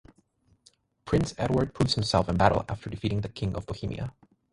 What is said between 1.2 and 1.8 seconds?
Edward